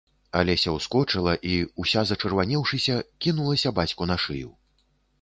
[0.37, 1.53] Алеся ўскочыла і,
[1.85, 4.55] уся зачырванеўшыся, кінулася бацьку на шыю.